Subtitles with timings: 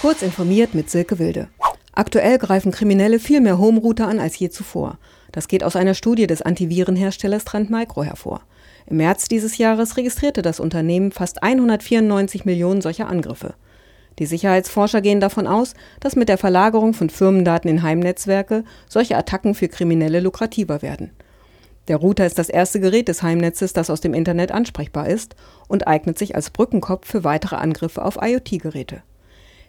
[0.00, 1.48] Kurz informiert mit Silke Wilde.
[1.92, 4.96] Aktuell greifen Kriminelle viel mehr Home-Router an als je zuvor.
[5.32, 8.42] Das geht aus einer Studie des Antivirenherstellers Trend Micro hervor.
[8.86, 13.54] Im März dieses Jahres registrierte das Unternehmen fast 194 Millionen solcher Angriffe.
[14.20, 19.56] Die Sicherheitsforscher gehen davon aus, dass mit der Verlagerung von Firmendaten in Heimnetzwerke solche Attacken
[19.56, 21.10] für Kriminelle lukrativer werden.
[21.88, 25.34] Der Router ist das erste Gerät des Heimnetzes, das aus dem Internet ansprechbar ist
[25.66, 29.02] und eignet sich als Brückenkopf für weitere Angriffe auf IoT-Geräte.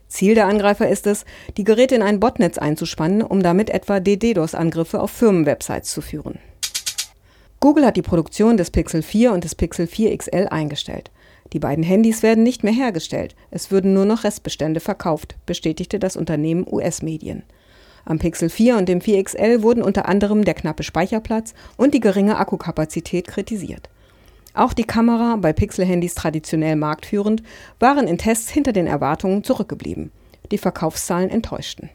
[0.09, 1.23] Ziel der Angreifer ist es,
[1.55, 6.39] die Geräte in ein Botnetz einzuspannen, um damit etwa DDoS-Angriffe auf Firmenwebsites zu führen.
[7.59, 11.11] Google hat die Produktion des Pixel 4 und des Pixel 4 XL eingestellt.
[11.53, 16.15] Die beiden Handys werden nicht mehr hergestellt, es würden nur noch Restbestände verkauft, bestätigte das
[16.15, 17.43] Unternehmen US-Medien.
[18.05, 21.99] Am Pixel 4 und dem 4 XL wurden unter anderem der knappe Speicherplatz und die
[21.99, 23.89] geringe Akkukapazität kritisiert.
[24.53, 27.43] Auch die Kamera, bei Pixel-Handys traditionell marktführend,
[27.79, 30.11] waren in Tests hinter den Erwartungen zurückgeblieben.
[30.51, 31.89] Die Verkaufszahlen enttäuschten.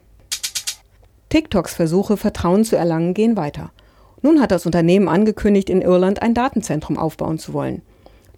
[1.29, 3.71] TikToks Versuche, Vertrauen zu erlangen, gehen weiter.
[4.21, 7.81] Nun hat das Unternehmen angekündigt, in Irland ein Datenzentrum aufbauen zu wollen.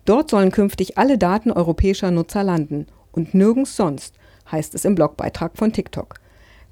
[0.05, 4.15] Dort sollen künftig alle Daten europäischer Nutzer landen und nirgends sonst,
[4.51, 6.15] heißt es im Blogbeitrag von TikTok.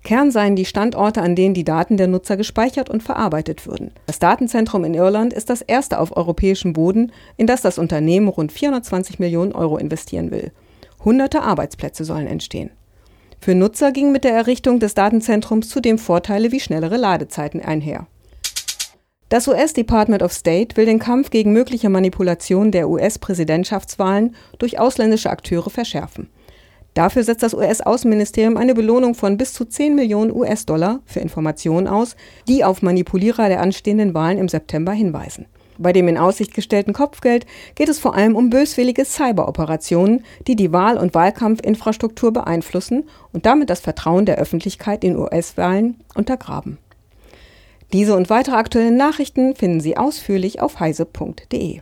[0.06, 3.92] Kern seien die Standorte, an denen die Daten der Nutzer gespeichert und verarbeitet würden.
[4.06, 8.54] Das Datenzentrum in Irland ist das erste auf europäischem Boden, in das das Unternehmen rund
[8.54, 10.52] 420 Millionen Euro investieren will.
[11.04, 12.70] Hunderte Arbeitsplätze sollen entstehen.
[13.42, 18.08] Für Nutzer gingen mit der Errichtung des Datenzentrums zudem Vorteile wie schnellere Ladezeiten einher.
[19.30, 25.32] Das US Department of State will den Kampf gegen mögliche Manipulation der US-Präsidentschaftswahlen durch ausländische
[25.32, 26.30] Akteure verschärfen.
[26.96, 32.16] Dafür setzt das US-Außenministerium eine Belohnung von bis zu 10 Millionen US-Dollar für Informationen aus,
[32.48, 35.46] die auf Manipulierer der anstehenden Wahlen im September hinweisen.
[35.78, 40.72] Bei dem in Aussicht gestellten Kopfgeld geht es vor allem um böswillige Cyberoperationen, die die
[40.72, 46.78] Wahl- und Wahlkampfinfrastruktur beeinflussen und damit das Vertrauen der Öffentlichkeit in US-Wahlen untergraben.
[47.92, 51.82] Diese und weitere aktuelle Nachrichten finden Sie ausführlich auf heise.de.